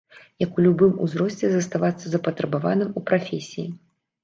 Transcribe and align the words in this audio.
Як 0.43 0.55
у 0.61 0.63
любым 0.67 0.95
узросце 1.07 1.51
заставацца 1.57 2.05
запатрабаваным 2.15 2.93
у 2.99 3.07
прафесіі. 3.13 3.71